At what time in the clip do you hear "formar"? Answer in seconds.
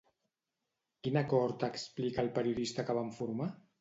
3.19-3.53